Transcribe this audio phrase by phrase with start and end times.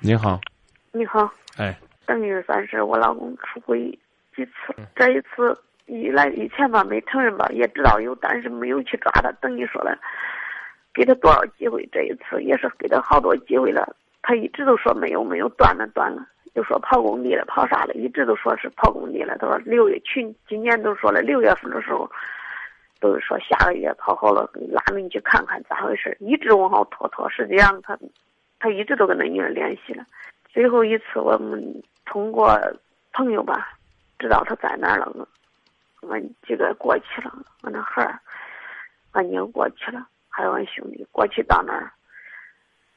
[0.00, 0.40] 你好，
[0.92, 3.90] 你好，哎，等于算是我老公出轨
[4.34, 4.52] 几次，
[4.94, 9.32] 这一次以来以前吧没承认吧，也知道有，但是没有去抓他。
[9.40, 9.98] 等于说了，
[10.94, 16.24] 给他多少机会，这一次也是给他好多机会了，他一直都说没有没有，断了断了，
[16.54, 19.36] 就说跑工地了跑啥了，一直都说是跑工地了。
[19.38, 22.08] 他说六月去今年都说了六月份的时候，
[23.00, 27.98] 都是说下个月跑好了，拉着你去看看咋回事，一直往后拖拖，实际上他
[28.58, 30.04] 他一直都跟那女人联系了。
[30.48, 32.58] 最后一次我们通过
[33.12, 33.70] 朋友吧，
[34.18, 35.12] 知道他在那儿了，
[36.00, 37.32] 我俺几个过去了，
[37.62, 38.18] 俺那孩儿，
[39.12, 41.92] 俺娘过去了，还有俺兄弟过去到那儿，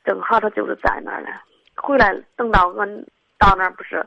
[0.03, 1.29] 正好他就是在那儿了。
[1.75, 3.05] 回来等到俺
[3.37, 4.05] 到那儿不是，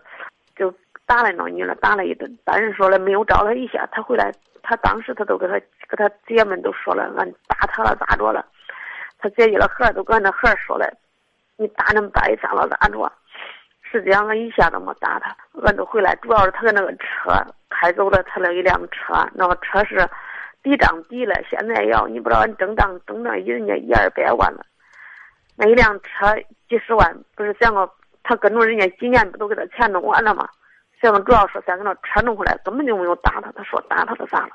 [0.56, 0.72] 就
[1.06, 2.38] 打了那女了，打了一顿。
[2.44, 8.44] 但是说了没有招他一下，他回来，他当时他都给他给他姐们都说了，俺打他了咋着了？
[9.18, 10.86] 他姐姐的孩儿都跟俺那孩儿说了，
[11.56, 13.12] 你打那么大一下了咋着？
[13.82, 17.30] 实际上俺一下都没打他，俺都回来，主要是他的那个车
[17.70, 20.08] 开走了他那一辆车，那个车是
[20.64, 24.66] 抵账抵了，现在要你不知道俺整账整账人家一二百万了，
[25.56, 26.34] 那一辆车
[26.68, 27.88] 几十万，不是想个
[28.24, 30.48] 他跟着人家几年不都给他钱弄完了吗？
[31.00, 34.50] 想个主要是想给那车弄回来，根本就没有打他，他说打他的啥了？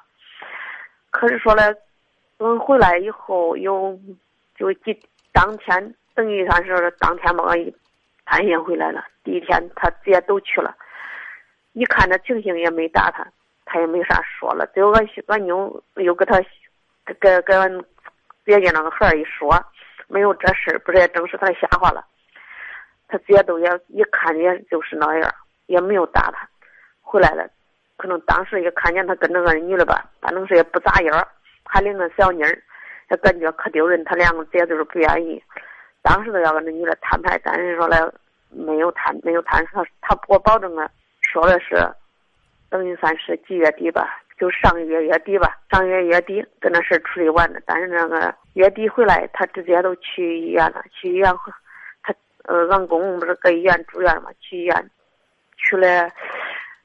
[1.12, 1.74] 可是说了，
[2.38, 3.98] 等回来以后有
[4.56, 5.00] 就几
[5.32, 7.74] 当天等于算是当天把俺一。
[8.26, 9.06] 安心回来了。
[9.24, 10.76] 第一天他姐都去了，
[11.72, 13.26] 一看这情形也没打他，
[13.64, 14.68] 他也没啥说了。
[14.74, 16.38] 最后俺俺妞又给他
[17.22, 17.80] 给给俺
[18.46, 19.50] 姐姐那个孩儿一说，
[20.10, 22.06] 没有这事儿不是也正是他瞎话了。
[23.08, 25.34] 他姐都也一看也就是那样，
[25.68, 26.48] 也没有打他。
[27.02, 27.50] 回来了，
[27.98, 31.28] 可能当时也看见他跟那个女的吧，反正是也不咋样，
[31.64, 32.62] 还领个小妮儿，
[33.10, 34.04] 也感觉可丢人。
[34.04, 35.42] 他两个姐就是不愿意。
[36.10, 38.02] 当时都要跟那女的摊牌，但是说来
[38.50, 39.64] 没有谈，没有谈。
[39.68, 40.90] 他他给我保证了，
[41.22, 41.76] 说的是
[42.68, 47.60] 等于算是几月底吧，就上个月月底吧，上个月月底跟那事处理完了。
[47.64, 50.84] 但是那个月底回来，他直接都去医院了。
[50.92, 51.32] 去医院，
[52.02, 52.12] 他
[52.46, 54.32] 呃，俺公公不是搁医院住院嘛？
[54.40, 54.90] 去医院
[55.58, 56.10] 去了，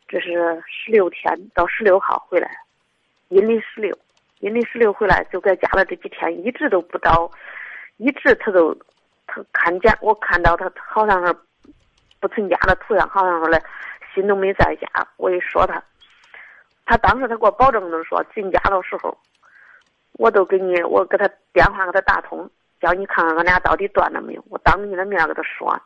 [0.06, 0.32] 这是
[0.66, 2.50] 十六天，到十六号回来，
[3.28, 3.98] 阴历十六，
[4.40, 5.82] 阴历十六回来就搁家了。
[5.86, 7.30] 这几天一直都不到，
[7.96, 8.76] 一直他都。
[9.34, 11.34] 他看见我看到他好像是
[12.20, 13.60] 不存家的图样，好像说嘞
[14.14, 14.88] 心都没在家。
[15.16, 15.82] 我一说他，
[16.86, 19.16] 他当时他给我保证的说进家的时候，
[20.12, 22.48] 我都给你我给他电话给他打通，
[22.80, 24.44] 叫你看看俺俩到底断了没有。
[24.48, 25.76] 我当着你的面给他说，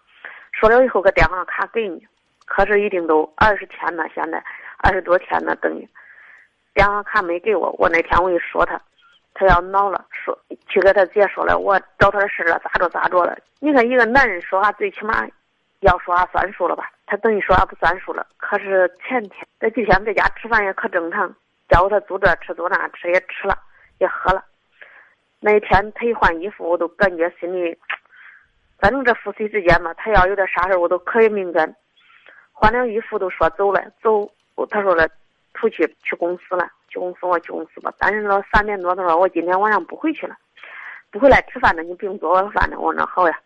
[0.53, 2.07] 说了以后个电话卡给你，
[2.45, 4.45] 可是已经都二十天了，现在
[4.79, 5.89] 二十多天了，等于
[6.75, 7.75] 电话卡没给我。
[7.79, 8.79] 我那天我一说他。
[9.39, 13.39] 他要恼了，说去给他姐说了，我找他的事了，咋着咋着了？
[13.61, 15.25] 你看一个男人说话最起码
[15.81, 16.91] 要说话算数了吧？
[17.07, 18.27] 他等于说话不算数了。
[18.37, 21.33] 可是前天这几天在家吃饭也可正常，
[21.69, 23.57] 叫他做这吃做那吃也吃了，
[23.99, 24.45] 也喝了。
[25.39, 27.79] 那一天他一换衣服，我都感觉心里，
[28.81, 31.73] 反正这夫妻之间嘛，他要有点啥事我都可以敏感。
[32.53, 34.29] 换了衣服都说走了，走，
[34.69, 35.09] 他说了，
[35.55, 36.69] 出去去公司了。
[36.89, 37.93] 穷死，我去公司吧。
[37.99, 40.37] 但是到三点多，他说我今天晚上不回去了，
[41.11, 41.83] 不回来吃饭了。
[41.83, 42.79] 你不用做饭了。
[42.79, 43.39] 我说那好呀。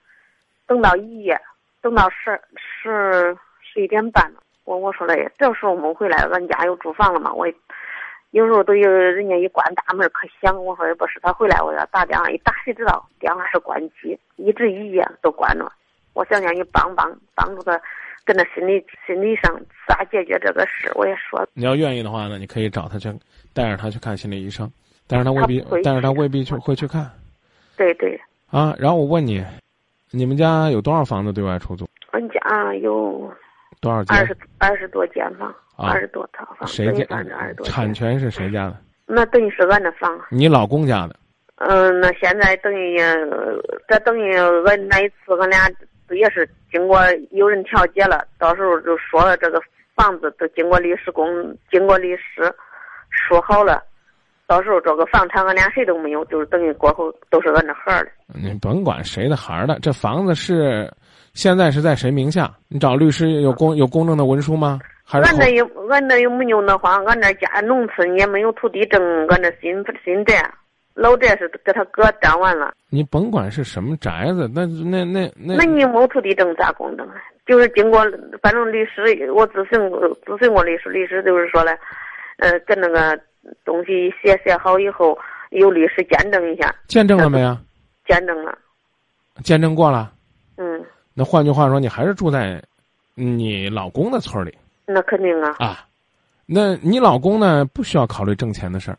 [0.66, 1.38] 等到一夜，
[1.80, 4.40] 等到十十十一点半了。
[4.64, 7.32] 我我说嘞，这时候没回来，俺家有住房了嘛。
[7.32, 7.46] 我
[8.30, 10.64] 有时候都有人家一关大门可响。
[10.64, 15.70] 我说也不是他回来，我要打电话，一打谁知道电话是关机，一直一夜都关着。
[16.14, 17.78] 我想让你帮帮帮助他。
[18.24, 21.44] 跟他心理心理上咋解决这个事，我也说。
[21.54, 23.12] 你要愿意的话呢，你可以找他去，
[23.52, 24.70] 带着他去看心理医生，
[25.06, 27.10] 但是他未必，但是他未必去会去看。
[27.76, 28.20] 对对。
[28.50, 29.44] 啊，然后我问你，
[30.10, 31.88] 你们家有多少房子对外出租？
[32.12, 33.32] 俺家有
[33.80, 34.16] 多少间？
[34.16, 36.68] 二十二十多间房，二十多套房。
[36.68, 37.04] 谁家？
[37.10, 37.66] 二十多。
[37.66, 38.76] 产权是谁家的？
[39.06, 40.20] 那等于是俺的房。
[40.30, 41.16] 你老公家的。
[41.56, 42.98] 嗯，那现在等于
[43.88, 45.68] 这等于俺那一次俺俩。
[46.14, 47.00] 也是经过
[47.30, 49.60] 有人调解了，到时候就说了这个
[49.94, 51.26] 房子都经过律师公，
[51.70, 52.52] 经过律师
[53.10, 53.82] 说好了，
[54.46, 58.10] 到时候这个房产俺俩谁都没有，就是等于过后都是俺这孩儿的。
[58.34, 60.90] 你甭管谁的孩儿的，这房子是
[61.34, 62.50] 现在是在谁名下？
[62.68, 64.80] 你找律师有公有公证的文书吗？
[65.10, 70.42] 俺那又俺那又没有那话，俺那家农村也没有土地证，俺那新新宅。
[70.94, 72.74] 老宅是给他哥占完了。
[72.90, 75.56] 你甭管是什么宅子，那那那那。
[75.56, 77.14] 那你没土地证咋公证啊？
[77.46, 78.00] 就是经过，
[78.42, 79.02] 反正律师
[79.32, 79.80] 我咨询
[80.26, 81.72] 咨询过律师，律师就是说了，
[82.38, 83.18] 呃，跟那个
[83.64, 85.18] 东西写写好以后，
[85.50, 86.74] 由律师见证一下。
[86.86, 87.56] 见证了没有？
[88.06, 88.56] 见证了。
[89.42, 90.12] 见证过了。
[90.56, 90.84] 嗯。
[91.14, 92.62] 那换句话说，你还是住在
[93.14, 94.56] 你老公的村里
[94.86, 95.56] 那肯定啊。
[95.58, 95.86] 啊。
[96.44, 97.64] 那你老公呢？
[97.64, 98.98] 不需要考虑挣钱的事儿，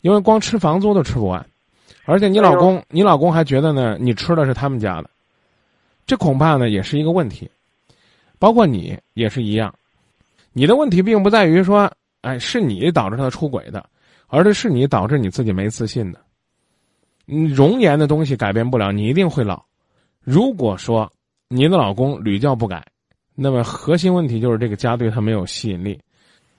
[0.00, 1.44] 因为光吃房租都吃不完，
[2.04, 5.10] 而且你老公，你老公还觉得呢，你吃的是他们家的，
[6.06, 7.50] 这恐怕呢也是一个问题。
[8.38, 9.74] 包括你也是一样，
[10.54, 11.92] 你的问题并不在于说，
[12.22, 13.84] 哎，是你导致他出轨的，
[14.28, 16.18] 而是是你导致你自己没自信的。
[17.26, 19.62] 嗯，容颜的东西改变不了，你一定会老。
[20.22, 21.10] 如果说
[21.48, 22.82] 你的老公屡教不改，
[23.34, 26.00] 那么核心问题就是这个家对他没有吸引力。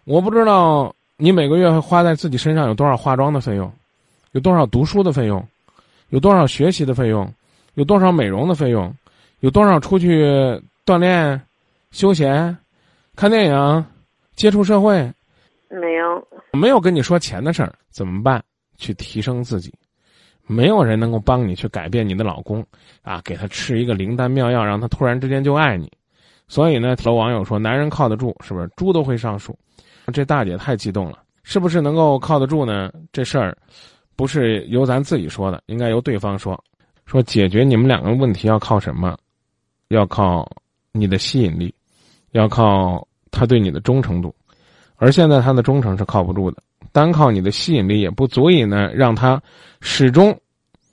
[0.04, 3.72] 我不知道你每个月会花在自己身上有多少化妆的费用，
[4.32, 5.48] 有多少读书的费用，
[6.10, 7.32] 有多少学习的费用，
[7.76, 8.92] 有多少美容的费用，
[9.42, 10.26] 有多少出去
[10.84, 11.40] 锻炼。
[11.92, 12.58] 休闲，
[13.16, 13.86] 看电影，
[14.36, 14.98] 接触社会，
[15.70, 18.44] 没有，没有跟你说钱的事儿，怎么办？
[18.78, 19.72] 去提升自己，
[20.48, 22.66] 没有人能够帮你去改变你的老公
[23.04, 23.22] 啊！
[23.24, 25.92] 给他吃一个灵丹妙药，让他突然之间就爱你。
[26.48, 29.56] 所以呢，有网友说：“男人靠得住，是不是猪都会上树？”
[30.12, 32.92] 这大姐太激动了，是不是能够靠得住呢？
[33.12, 33.58] 这事儿
[34.16, 36.62] 不是由咱自己说的，应该由对方说。
[37.06, 39.18] 说解决你们两个问题要靠什么？
[39.90, 40.50] 要靠
[40.92, 41.74] 你的吸引力。
[42.32, 44.34] 要靠他对你的忠诚度，
[44.96, 49.44] 而现在他的忠诚是靠不住的，单靠你的吸引力也不足以呢让他
[49.82, 50.34] 始终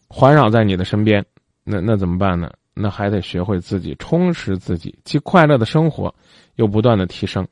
[0.08, 1.24] 环绕在你的身边。
[1.62, 2.50] 那那怎么办呢？
[2.74, 6.12] 那还得学会自己充实自己，既快乐的生活，
[6.56, 7.46] 又不断的提升。